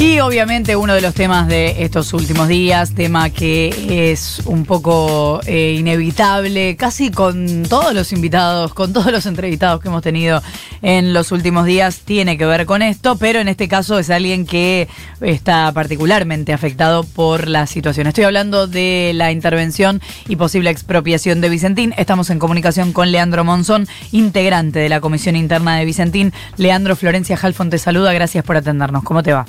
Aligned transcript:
Y 0.00 0.18
obviamente 0.20 0.76
uno 0.76 0.94
de 0.94 1.02
los 1.02 1.12
temas 1.12 1.46
de 1.46 1.84
estos 1.84 2.14
últimos 2.14 2.48
días, 2.48 2.94
tema 2.94 3.28
que 3.28 4.10
es 4.10 4.40
un 4.46 4.64
poco 4.64 5.42
eh, 5.44 5.76
inevitable, 5.78 6.74
casi 6.76 7.10
con 7.10 7.64
todos 7.64 7.92
los 7.92 8.10
invitados, 8.14 8.72
con 8.72 8.94
todos 8.94 9.12
los 9.12 9.26
entrevistados 9.26 9.82
que 9.82 9.88
hemos 9.88 10.00
tenido 10.00 10.42
en 10.80 11.12
los 11.12 11.32
últimos 11.32 11.66
días, 11.66 12.00
tiene 12.02 12.38
que 12.38 12.46
ver 12.46 12.64
con 12.64 12.80
esto, 12.80 13.18
pero 13.18 13.40
en 13.40 13.48
este 13.48 13.68
caso 13.68 13.98
es 13.98 14.08
alguien 14.08 14.46
que 14.46 14.88
está 15.20 15.70
particularmente 15.72 16.54
afectado 16.54 17.04
por 17.04 17.46
la 17.46 17.66
situación. 17.66 18.06
Estoy 18.06 18.24
hablando 18.24 18.66
de 18.66 19.12
la 19.14 19.32
intervención 19.32 20.00
y 20.26 20.36
posible 20.36 20.70
expropiación 20.70 21.42
de 21.42 21.50
Vicentín. 21.50 21.92
Estamos 21.98 22.30
en 22.30 22.38
comunicación 22.38 22.94
con 22.94 23.12
Leandro 23.12 23.44
Monzón, 23.44 23.86
integrante 24.12 24.78
de 24.78 24.88
la 24.88 25.02
Comisión 25.02 25.36
Interna 25.36 25.76
de 25.76 25.84
Vicentín. 25.84 26.32
Leandro 26.56 26.96
Florencia 26.96 27.38
Halfon 27.40 27.68
te 27.68 27.76
saluda, 27.76 28.14
gracias 28.14 28.42
por 28.46 28.56
atendernos. 28.56 29.04
¿Cómo 29.04 29.22
te 29.22 29.34
va? 29.34 29.44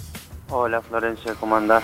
Hola 0.54 0.82
Florencia, 0.82 1.34
¿cómo 1.40 1.55
andás? 1.55 1.82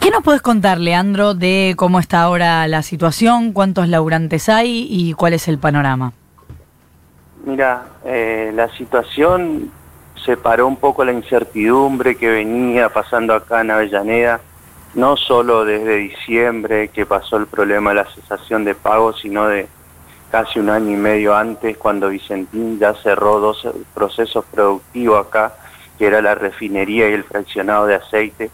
¿Qué 0.00 0.10
nos 0.10 0.24
puedes 0.24 0.42
contar, 0.42 0.78
Leandro, 0.78 1.34
de 1.34 1.74
cómo 1.76 2.00
está 2.00 2.22
ahora 2.22 2.66
la 2.66 2.82
situación, 2.82 3.52
cuántos 3.52 3.86
laburantes 3.86 4.48
hay 4.48 4.88
y 4.90 5.12
cuál 5.12 5.34
es 5.34 5.46
el 5.46 5.58
panorama? 5.58 6.12
Mira, 7.44 7.84
eh, 8.04 8.50
la 8.52 8.68
situación 8.76 9.70
separó 10.24 10.66
un 10.66 10.74
poco 10.74 11.04
la 11.04 11.12
incertidumbre 11.12 12.16
que 12.16 12.30
venía 12.30 12.88
pasando 12.88 13.32
acá 13.32 13.60
en 13.60 13.70
Avellaneda, 13.70 14.40
no 14.94 15.16
solo 15.16 15.64
desde 15.64 15.98
diciembre 15.98 16.88
que 16.88 17.06
pasó 17.06 17.36
el 17.36 17.46
problema 17.46 17.90
de 17.90 17.96
la 17.96 18.06
cesación 18.06 18.64
de 18.64 18.74
pagos, 18.74 19.20
sino 19.20 19.46
de 19.46 19.68
casi 20.32 20.58
un 20.58 20.68
año 20.68 20.90
y 20.90 20.96
medio 20.96 21.36
antes, 21.36 21.76
cuando 21.76 22.08
Vicentín 22.08 22.80
ya 22.80 22.92
cerró 22.94 23.38
dos 23.38 23.68
procesos 23.94 24.44
productivos 24.50 25.28
acá 25.28 25.54
que 26.02 26.08
era 26.08 26.20
la 26.20 26.34
refinería 26.34 27.08
y 27.08 27.12
el 27.12 27.22
fraccionado 27.22 27.86
de 27.86 27.94
aceite, 27.94 28.50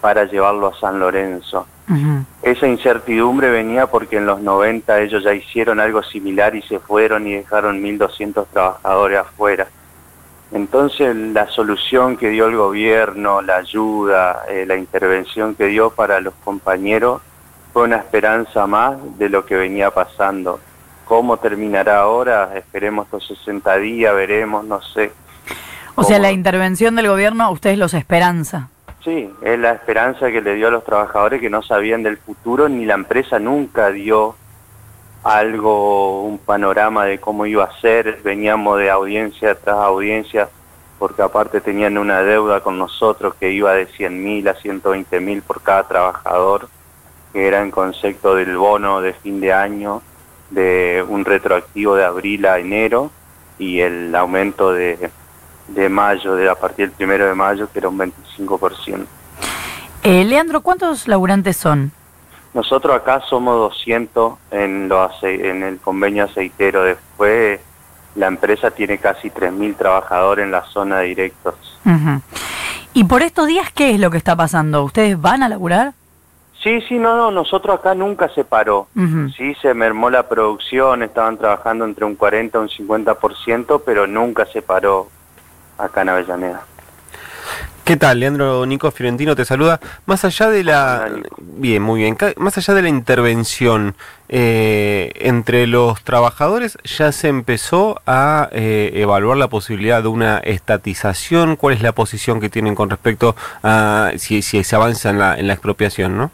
para 0.00 0.24
llevarlo 0.26 0.68
a 0.68 0.78
San 0.78 1.00
Lorenzo. 1.00 1.66
Esa 2.42 2.68
incertidumbre 2.68 3.50
venía 3.50 3.88
porque 3.88 4.18
en 4.18 4.26
los 4.26 4.40
90 4.40 5.00
ellos 5.00 5.24
ya 5.24 5.34
hicieron 5.34 5.80
algo 5.80 6.04
similar 6.04 6.54
y 6.54 6.62
se 6.62 6.78
fueron 6.78 7.26
y 7.26 7.34
dejaron 7.34 7.82
1.200 7.82 8.46
trabajadores 8.52 9.18
afuera. 9.18 9.66
Entonces 10.52 11.16
la 11.16 11.48
solución 11.48 12.16
que 12.16 12.28
dio 12.28 12.46
el 12.46 12.54
gobierno, 12.54 13.42
la 13.42 13.56
ayuda, 13.56 14.44
eh, 14.48 14.64
la 14.64 14.76
intervención 14.76 15.56
que 15.56 15.66
dio 15.66 15.90
para 15.90 16.20
los 16.20 16.34
compañeros 16.44 17.20
fue 17.72 17.82
una 17.82 17.96
esperanza 17.96 18.68
más 18.68 18.96
de 19.18 19.28
lo 19.28 19.44
que 19.44 19.56
venía 19.56 19.90
pasando. 19.90 20.60
¿Cómo 21.04 21.38
terminará 21.38 22.02
ahora? 22.02 22.52
Esperemos 22.54 23.08
los 23.10 23.26
60 23.26 23.76
días, 23.78 24.14
veremos, 24.14 24.64
no 24.64 24.80
sé. 24.80 25.10
O 25.94 26.04
sea, 26.04 26.18
la 26.18 26.32
intervención 26.32 26.96
del 26.96 27.08
gobierno 27.08 27.44
a 27.44 27.50
ustedes 27.50 27.78
los 27.78 27.94
esperanza. 27.94 28.68
Sí, 29.04 29.28
es 29.42 29.58
la 29.58 29.72
esperanza 29.72 30.30
que 30.30 30.40
le 30.40 30.54
dio 30.54 30.68
a 30.68 30.70
los 30.70 30.84
trabajadores 30.84 31.40
que 31.40 31.50
no 31.50 31.62
sabían 31.62 32.02
del 32.02 32.18
futuro, 32.18 32.68
ni 32.68 32.86
la 32.86 32.94
empresa 32.94 33.38
nunca 33.38 33.90
dio 33.90 34.36
algo, 35.24 36.22
un 36.22 36.38
panorama 36.38 37.04
de 37.04 37.18
cómo 37.18 37.46
iba 37.46 37.64
a 37.64 37.80
ser. 37.80 38.20
Veníamos 38.22 38.78
de 38.78 38.90
audiencia 38.90 39.54
tras 39.54 39.76
audiencia, 39.76 40.48
porque 40.98 41.22
aparte 41.22 41.60
tenían 41.60 41.98
una 41.98 42.22
deuda 42.22 42.60
con 42.60 42.78
nosotros 42.78 43.34
que 43.34 43.50
iba 43.50 43.74
de 43.74 43.86
100 43.86 44.22
mil 44.22 44.48
a 44.48 44.54
120 44.54 45.20
mil 45.20 45.42
por 45.42 45.62
cada 45.62 45.86
trabajador, 45.88 46.68
que 47.32 47.46
era 47.46 47.60
en 47.60 47.70
concepto 47.70 48.36
del 48.36 48.56
bono 48.56 49.00
de 49.00 49.14
fin 49.14 49.40
de 49.40 49.52
año, 49.52 50.00
de 50.50 51.04
un 51.08 51.24
retroactivo 51.24 51.96
de 51.96 52.04
abril 52.04 52.46
a 52.46 52.58
enero 52.58 53.10
y 53.58 53.80
el 53.80 54.14
aumento 54.14 54.72
de 54.72 55.10
de 55.68 55.88
mayo, 55.88 56.34
de 56.34 56.48
a 56.48 56.54
partir 56.54 56.88
del 56.88 56.96
primero 56.96 57.26
de 57.26 57.34
mayo, 57.34 57.68
que 57.72 57.78
era 57.78 57.88
un 57.88 57.98
25%. 57.98 59.06
Eh, 60.02 60.24
Leandro, 60.24 60.62
¿cuántos 60.62 61.06
laburantes 61.06 61.56
son? 61.56 61.92
Nosotros 62.54 62.94
acá 62.94 63.22
somos 63.28 63.56
200 63.56 64.34
en, 64.50 64.88
lo 64.88 65.10
en 65.22 65.62
el 65.62 65.78
convenio 65.78 66.24
aceitero. 66.24 66.84
Después 66.84 67.60
la 68.14 68.26
empresa 68.26 68.70
tiene 68.70 68.98
casi 68.98 69.30
3.000 69.30 69.76
trabajadores 69.76 70.44
en 70.44 70.50
la 70.50 70.64
zona 70.64 70.98
de 70.98 71.06
directos. 71.06 71.54
¿Y 72.92 73.04
por 73.04 73.22
estos 73.22 73.46
días 73.46 73.70
qué 73.72 73.92
es 73.92 74.00
lo 74.00 74.10
que 74.10 74.18
está 74.18 74.36
pasando? 74.36 74.84
¿Ustedes 74.84 75.18
van 75.18 75.42
a 75.42 75.48
laburar? 75.48 75.94
Sí, 76.62 76.80
sí, 76.82 76.98
no, 76.98 77.16
no, 77.16 77.30
nosotros 77.30 77.78
acá 77.78 77.94
nunca 77.94 78.28
se 78.28 78.44
paró. 78.44 78.86
Sí, 79.36 79.54
se 79.62 79.72
mermó 79.74 80.10
la 80.10 80.28
producción, 80.28 81.02
estaban 81.02 81.38
trabajando 81.38 81.84
entre 81.84 82.04
un 82.04 82.14
40 82.14 82.58
y 82.58 82.60
un 82.60 82.68
50%, 82.68 83.82
pero 83.84 84.06
nunca 84.06 84.46
se 84.46 84.62
paró 84.62 85.08
acá 85.82 86.02
en 86.02 86.08
Avellaneda. 86.10 86.62
¿Qué 87.84 87.96
tal, 87.96 88.20
Leandro 88.20 88.64
Nico 88.64 88.92
Fiorentino 88.92 89.34
te 89.34 89.44
saluda? 89.44 89.80
Más 90.06 90.24
allá 90.24 90.48
de 90.48 90.62
la... 90.62 91.08
bien, 91.38 91.82
muy 91.82 92.00
bien. 92.00 92.16
Más 92.36 92.56
allá 92.56 92.74
de 92.74 92.82
la 92.82 92.88
intervención 92.88 93.96
eh, 94.28 95.10
entre 95.16 95.66
los 95.66 96.00
trabajadores, 96.04 96.78
¿ya 96.84 97.10
se 97.10 97.26
empezó 97.26 98.00
a 98.06 98.48
eh, 98.52 98.92
evaluar 98.94 99.36
la 99.36 99.48
posibilidad 99.48 100.00
de 100.00 100.08
una 100.08 100.38
estatización? 100.38 101.56
¿Cuál 101.56 101.74
es 101.74 101.82
la 101.82 101.90
posición 101.90 102.40
que 102.40 102.48
tienen 102.48 102.76
con 102.76 102.88
respecto 102.88 103.34
a 103.64 104.12
si, 104.16 104.42
si 104.42 104.62
se 104.62 104.76
avanza 104.76 105.10
en 105.10 105.18
la, 105.18 105.36
en 105.36 105.48
la 105.48 105.54
expropiación, 105.54 106.16
no? 106.16 106.30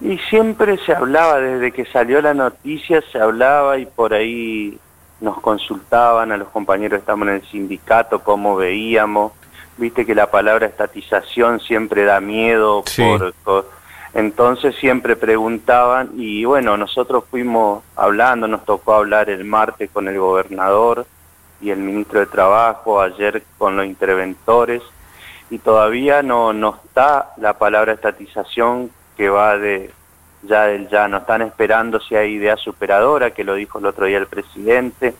Y 0.00 0.16
siempre 0.30 0.78
se 0.86 0.94
hablaba, 0.94 1.40
desde 1.40 1.72
que 1.72 1.84
salió 1.84 2.22
la 2.22 2.32
noticia 2.32 3.02
se 3.12 3.20
hablaba 3.20 3.76
y 3.76 3.84
por 3.84 4.14
ahí 4.14 4.78
nos 5.20 5.40
consultaban 5.40 6.32
a 6.32 6.36
los 6.36 6.48
compañeros 6.48 6.98
que 6.98 7.00
estamos 7.00 7.28
en 7.28 7.34
el 7.34 7.46
sindicato, 7.46 8.20
cómo 8.20 8.56
veíamos, 8.56 9.32
viste 9.76 10.06
que 10.06 10.14
la 10.14 10.30
palabra 10.30 10.66
estatización 10.66 11.60
siempre 11.60 12.04
da 12.04 12.20
miedo, 12.20 12.84
por, 12.96 13.66
entonces 14.14 14.74
siempre 14.76 15.16
preguntaban 15.16 16.10
y 16.16 16.44
bueno, 16.44 16.76
nosotros 16.76 17.24
fuimos 17.30 17.84
hablando, 17.96 18.48
nos 18.48 18.64
tocó 18.64 18.94
hablar 18.94 19.30
el 19.30 19.44
martes 19.44 19.90
con 19.90 20.08
el 20.08 20.18
gobernador 20.18 21.06
y 21.60 21.70
el 21.70 21.78
ministro 21.78 22.20
de 22.20 22.26
Trabajo, 22.26 23.00
ayer 23.00 23.42
con 23.58 23.76
los 23.76 23.86
interventores 23.86 24.82
y 25.50 25.58
todavía 25.58 26.22
no, 26.22 26.52
no 26.52 26.78
está 26.84 27.32
la 27.36 27.58
palabra 27.58 27.92
estatización 27.92 28.90
que 29.16 29.28
va 29.28 29.58
de 29.58 29.92
ya 30.42 30.74
ya, 30.90 31.08
no 31.08 31.18
están 31.18 31.42
esperando 31.42 32.00
si 32.00 32.16
hay 32.16 32.34
idea 32.34 32.56
superadora, 32.56 33.32
que 33.32 33.44
lo 33.44 33.54
dijo 33.54 33.78
el 33.78 33.86
otro 33.86 34.06
día 34.06 34.18
el 34.18 34.26
presidente. 34.26 35.14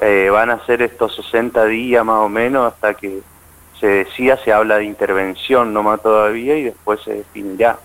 Eh, 0.00 0.30
van 0.30 0.50
a 0.50 0.64
ser 0.64 0.82
estos 0.82 1.14
60 1.16 1.66
días 1.66 2.04
más 2.04 2.20
o 2.20 2.28
menos 2.28 2.72
hasta 2.72 2.94
que 2.94 3.20
se 3.78 3.86
decía, 3.86 4.36
se 4.38 4.52
habla 4.52 4.78
de 4.78 4.84
intervención 4.84 5.74
nomás 5.74 6.00
todavía 6.00 6.56
y 6.56 6.64
después 6.64 7.00
se 7.02 7.14
definirá. 7.14 7.78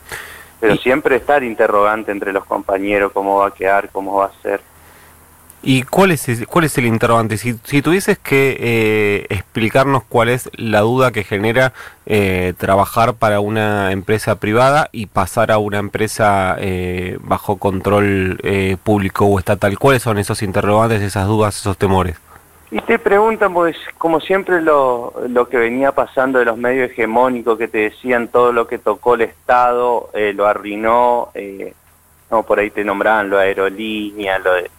Pero 0.60 0.76
siempre 0.78 1.18
está 1.18 1.38
el 1.38 1.44
interrogante 1.44 2.12
entre 2.12 2.34
los 2.34 2.46
compañeros, 2.46 3.12
cómo 3.12 3.40
va 3.40 3.48
a 3.48 3.52
quedar, 3.52 3.90
cómo 3.90 4.18
va 4.18 4.26
a 4.26 4.42
ser. 4.42 4.62
¿Y 5.64 5.84
cuál 5.84 6.12
es, 6.12 6.46
cuál 6.48 6.66
es 6.66 6.78
el 6.78 6.86
interrogante? 6.86 7.38
Si, 7.38 7.56
si 7.64 7.82
tuvieses 7.82 8.20
que 8.20 8.58
eh, 8.60 9.26
explicarnos 9.30 10.04
cuál 10.04 10.30
es 10.30 10.50
la 10.54 10.82
duda 10.82 11.12
que 11.12 11.24
genera 11.24 11.74
eh, 12.06 12.54
trabajar 12.58 13.16
para 13.16 13.40
una 13.40 13.92
empresa 13.92 14.40
privada 14.40 14.88
y 14.92 15.08
pasar 15.08 15.52
a 15.52 15.58
una 15.58 15.80
empresa 15.80 16.56
eh, 16.60 17.18
bajo 17.22 17.58
control 17.58 18.40
público 18.84 19.26
o 19.26 19.40
estatal, 19.40 19.78
¿cuáles 19.80 20.04
son 20.04 20.20
esos 20.20 20.44
interrogantes, 20.44 21.02
esas 21.02 21.28
dudas, 21.28 21.58
esos 21.58 21.78
temores? 21.78 22.18
Y 22.70 22.82
te 22.82 23.00
preguntan, 23.00 23.54
pues, 23.54 23.78
como 23.98 24.20
siempre 24.20 24.62
lo, 24.62 25.14
lo 25.28 25.48
que 25.48 25.58
venía 25.58 25.94
pasando 25.94 26.38
de 26.40 26.46
los 26.46 26.58
medios 26.58 26.92
hegemónicos 26.92 27.58
que 27.58 27.68
te 27.68 27.78
decían 27.80 28.28
todo 28.28 28.52
lo 28.52 28.68
que 28.68 28.78
tocó 28.78 29.16
el 29.16 29.22
Estado, 29.22 30.12
lo 30.14 30.46
arruinó, 30.46 31.30
no, 32.30 32.44
por 32.44 32.60
ahí 32.60 32.70
te 32.70 32.84
nombraban 32.84 33.30
lo 33.30 33.40
aerolínea, 33.40 34.38
lo 34.40 34.54
de 34.54 34.70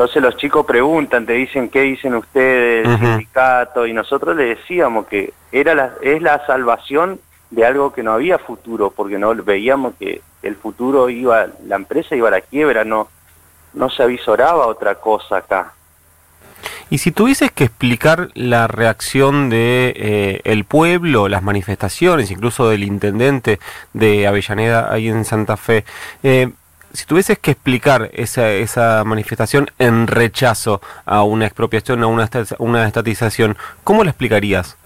entonces 0.00 0.22
los 0.22 0.38
chicos 0.38 0.64
preguntan, 0.64 1.26
te 1.26 1.34
dicen 1.34 1.68
qué 1.68 1.82
dicen 1.82 2.14
ustedes, 2.14 2.88
el 2.88 2.98
sindicato, 2.98 3.86
y 3.86 3.92
nosotros 3.92 4.34
le 4.34 4.44
decíamos 4.56 5.06
que 5.06 5.34
era 5.52 5.74
la, 5.74 5.92
es 6.00 6.22
la 6.22 6.46
salvación 6.46 7.20
de 7.50 7.66
algo 7.66 7.92
que 7.92 8.02
no 8.02 8.12
había 8.14 8.38
futuro, 8.38 8.90
porque 8.90 9.18
no 9.18 9.34
veíamos 9.34 9.92
que 9.98 10.22
el 10.42 10.56
futuro 10.56 11.10
iba, 11.10 11.48
la 11.66 11.76
empresa 11.76 12.16
iba 12.16 12.28
a 12.28 12.30
la 12.30 12.40
quiebra, 12.40 12.82
no, 12.82 13.08
no 13.74 13.90
se 13.90 14.02
avisoraba 14.02 14.68
otra 14.68 14.94
cosa 14.94 15.36
acá. 15.36 15.74
Y 16.88 16.96
si 16.96 17.12
tuvieses 17.12 17.52
que 17.52 17.64
explicar 17.64 18.30
la 18.32 18.68
reacción 18.68 19.50
de 19.50 19.92
eh, 19.94 20.40
el 20.44 20.64
pueblo, 20.64 21.28
las 21.28 21.42
manifestaciones, 21.42 22.30
incluso 22.30 22.70
del 22.70 22.84
intendente 22.84 23.60
de 23.92 24.26
Avellaneda 24.26 24.90
ahí 24.90 25.08
en 25.08 25.26
Santa 25.26 25.58
Fe, 25.58 25.84
eh, 26.22 26.48
si 26.92 27.06
tuvieses 27.06 27.38
que 27.38 27.52
explicar 27.52 28.10
esa, 28.12 28.50
esa 28.50 29.02
manifestación 29.04 29.70
en 29.78 30.06
rechazo 30.06 30.80
a 31.04 31.22
una 31.22 31.46
expropiación, 31.46 32.02
a 32.02 32.06
una, 32.06 32.28
una 32.58 32.86
estatización, 32.86 33.56
¿cómo 33.84 34.04
la 34.04 34.10
explicarías? 34.10 34.76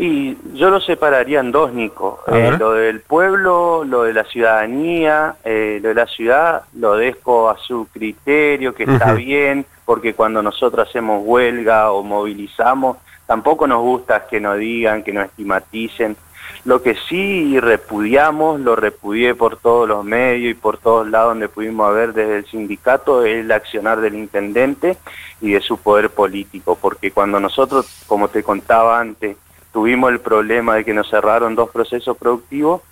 Y 0.00 0.38
yo 0.54 0.70
lo 0.70 0.80
separaría 0.80 1.40
en 1.40 1.50
dos, 1.50 1.72
Nico. 1.72 2.20
Eh, 2.28 2.54
lo 2.56 2.74
del 2.74 3.00
pueblo, 3.00 3.82
lo 3.84 4.04
de 4.04 4.12
la 4.12 4.22
ciudadanía, 4.22 5.34
eh, 5.44 5.80
lo 5.82 5.88
de 5.88 5.94
la 5.96 6.06
ciudad 6.06 6.62
lo 6.74 6.94
dejo 6.94 7.50
a 7.50 7.58
su 7.58 7.88
criterio, 7.92 8.72
que 8.76 8.84
está 8.84 9.12
bien, 9.14 9.66
porque 9.84 10.14
cuando 10.14 10.40
nosotros 10.40 10.88
hacemos 10.88 11.22
huelga 11.24 11.90
o 11.90 12.04
movilizamos, 12.04 12.98
tampoco 13.26 13.66
nos 13.66 13.80
gusta 13.80 14.28
que 14.28 14.38
nos 14.38 14.56
digan, 14.58 15.02
que 15.02 15.12
nos 15.12 15.26
estigmaticen. 15.26 16.16
Lo 16.64 16.82
que 16.82 16.96
sí 17.08 17.58
repudiamos, 17.60 18.60
lo 18.60 18.76
repudié 18.76 19.34
por 19.34 19.56
todos 19.56 19.88
los 19.88 20.04
medios 20.04 20.50
y 20.50 20.54
por 20.54 20.78
todos 20.78 21.08
lados 21.08 21.30
donde 21.30 21.48
pudimos 21.48 21.94
ver 21.94 22.12
desde 22.12 22.38
el 22.38 22.46
sindicato, 22.46 23.24
es 23.24 23.44
el 23.44 23.52
accionar 23.52 24.00
del 24.00 24.16
intendente 24.16 24.96
y 25.40 25.52
de 25.52 25.60
su 25.60 25.78
poder 25.78 26.10
político, 26.10 26.76
porque 26.80 27.10
cuando 27.10 27.40
nosotros, 27.40 28.04
como 28.06 28.28
te 28.28 28.42
contaba 28.42 29.00
antes, 29.00 29.36
tuvimos 29.72 30.10
el 30.10 30.20
problema 30.20 30.74
de 30.74 30.84
que 30.84 30.94
nos 30.94 31.08
cerraron 31.08 31.54
dos 31.54 31.70
procesos 31.70 32.16
productivos, 32.16 32.82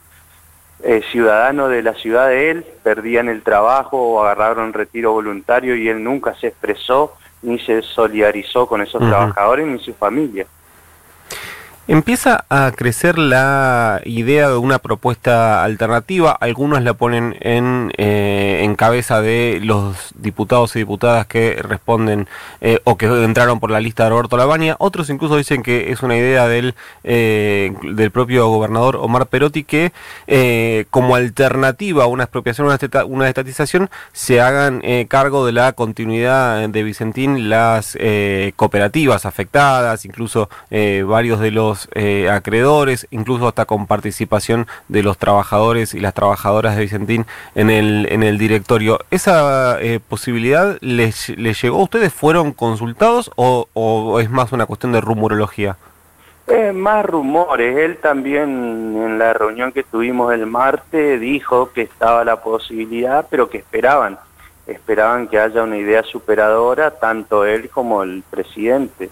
eh, 0.82 1.02
ciudadanos 1.10 1.70
de 1.70 1.82
la 1.82 1.94
ciudad 1.94 2.28
de 2.28 2.50
él 2.50 2.66
perdían 2.82 3.28
el 3.28 3.42
trabajo 3.42 3.96
o 3.98 4.22
agarraron 4.22 4.74
retiro 4.74 5.12
voluntario 5.12 5.74
y 5.74 5.88
él 5.88 6.04
nunca 6.04 6.34
se 6.34 6.48
expresó 6.48 7.14
ni 7.40 7.58
se 7.58 7.80
solidarizó 7.80 8.66
con 8.66 8.82
esos 8.82 9.00
trabajadores 9.00 9.66
ni 9.66 9.78
su 9.78 9.94
familia. 9.94 10.46
Empieza 11.88 12.44
a 12.50 12.72
crecer 12.72 13.16
la 13.16 14.00
idea 14.04 14.48
de 14.48 14.56
una 14.56 14.80
propuesta 14.80 15.62
alternativa. 15.62 16.32
Algunos 16.32 16.82
la 16.82 16.94
ponen 16.94 17.36
en, 17.42 17.92
eh, 17.96 18.62
en 18.64 18.74
cabeza 18.74 19.22
de 19.22 19.60
los 19.62 20.12
diputados 20.16 20.74
y 20.74 20.80
diputadas 20.80 21.28
que 21.28 21.54
responden 21.62 22.26
eh, 22.60 22.80
o 22.82 22.96
que 22.96 23.06
entraron 23.06 23.60
por 23.60 23.70
la 23.70 23.78
lista 23.78 24.02
de 24.02 24.10
Roberto 24.10 24.36
Labaña. 24.36 24.74
Otros 24.80 25.10
incluso 25.10 25.36
dicen 25.36 25.62
que 25.62 25.92
es 25.92 26.02
una 26.02 26.16
idea 26.16 26.48
del, 26.48 26.74
eh, 27.04 27.72
del 27.94 28.10
propio 28.10 28.48
gobernador 28.48 28.96
Omar 28.96 29.26
Perotti 29.26 29.62
que 29.62 29.92
eh, 30.26 30.86
como 30.90 31.14
alternativa 31.14 32.02
a 32.02 32.08
una 32.08 32.24
expropiación, 32.24 32.66
una, 32.66 33.04
una 33.04 33.28
estatización, 33.28 33.90
se 34.12 34.40
hagan 34.40 34.80
eh, 34.82 35.06
cargo 35.08 35.46
de 35.46 35.52
la 35.52 35.72
continuidad 35.72 36.68
de 36.68 36.82
Vicentín 36.82 37.48
las 37.48 37.96
cooperativas 38.56 39.24
afectadas, 39.24 40.04
incluso 40.04 40.48
varios 40.70 41.38
de 41.40 41.50
los 41.50 41.75
eh, 41.94 42.28
acreedores, 42.30 43.06
incluso 43.10 43.48
hasta 43.48 43.64
con 43.64 43.86
participación 43.86 44.66
de 44.88 45.02
los 45.02 45.18
trabajadores 45.18 45.94
y 45.94 46.00
las 46.00 46.14
trabajadoras 46.14 46.76
de 46.76 46.82
Vicentín 46.82 47.26
en 47.54 47.70
el, 47.70 48.06
en 48.10 48.22
el 48.22 48.38
directorio. 48.38 49.00
¿Esa 49.10 49.80
eh, 49.80 50.00
posibilidad 50.00 50.78
les, 50.80 51.30
les 51.30 51.60
llegó? 51.60 51.82
¿Ustedes 51.82 52.12
fueron 52.12 52.52
consultados 52.52 53.30
o, 53.36 53.68
o 53.72 54.20
es 54.20 54.30
más 54.30 54.52
una 54.52 54.66
cuestión 54.66 54.92
de 54.92 55.00
rumorología? 55.00 55.76
Eh, 56.48 56.72
más 56.72 57.04
rumores. 57.04 57.76
Él 57.76 57.96
también 57.96 58.48
en 58.96 59.18
la 59.18 59.32
reunión 59.32 59.72
que 59.72 59.82
tuvimos 59.82 60.32
el 60.32 60.46
martes 60.46 61.20
dijo 61.20 61.72
que 61.72 61.82
estaba 61.82 62.24
la 62.24 62.40
posibilidad, 62.40 63.26
pero 63.28 63.50
que 63.50 63.58
esperaban. 63.58 64.18
Esperaban 64.66 65.26
que 65.28 65.40
haya 65.40 65.62
una 65.62 65.76
idea 65.76 66.02
superadora, 66.04 66.92
tanto 66.92 67.44
él 67.44 67.68
como 67.68 68.02
el 68.02 68.22
presidente. 68.30 69.10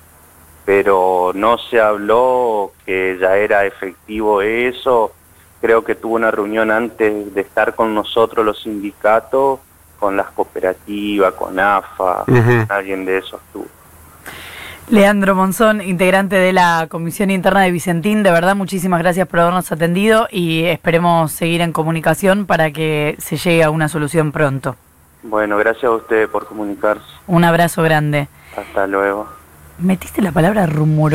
Pero 0.64 1.32
no 1.34 1.58
se 1.58 1.80
habló 1.80 2.72
que 2.86 3.18
ya 3.20 3.36
era 3.36 3.64
efectivo 3.66 4.40
eso. 4.42 5.12
Creo 5.60 5.84
que 5.84 5.94
tuvo 5.94 6.14
una 6.14 6.30
reunión 6.30 6.70
antes 6.70 7.34
de 7.34 7.40
estar 7.40 7.74
con 7.74 7.94
nosotros 7.94 8.44
los 8.44 8.62
sindicatos, 8.62 9.60
con 9.98 10.16
las 10.16 10.26
cooperativas, 10.30 11.34
con 11.34 11.58
AFA, 11.58 12.24
Ujú. 12.26 12.66
alguien 12.68 13.04
de 13.04 13.18
esos 13.18 13.40
tuvo. 13.52 13.66
Leandro 14.90 15.34
Monzón, 15.34 15.80
integrante 15.80 16.36
de 16.36 16.52
la 16.52 16.86
Comisión 16.90 17.30
Interna 17.30 17.62
de 17.62 17.70
Vicentín, 17.70 18.22
de 18.22 18.30
verdad 18.30 18.54
muchísimas 18.54 19.00
gracias 19.00 19.26
por 19.26 19.40
habernos 19.40 19.72
atendido 19.72 20.28
y 20.30 20.64
esperemos 20.64 21.32
seguir 21.32 21.62
en 21.62 21.72
comunicación 21.72 22.44
para 22.44 22.70
que 22.70 23.16
se 23.18 23.38
llegue 23.38 23.64
a 23.64 23.70
una 23.70 23.88
solución 23.88 24.30
pronto. 24.30 24.76
Bueno, 25.22 25.56
gracias 25.56 25.84
a 25.84 25.90
ustedes 25.90 26.28
por 26.28 26.46
comunicarse. 26.46 27.02
Un 27.26 27.44
abrazo 27.44 27.82
grande. 27.82 28.28
Hasta 28.54 28.86
luego. 28.86 29.26
¿Metiste 29.78 30.22
la 30.22 30.30
palabra 30.30 30.66
rumor? 30.66 31.12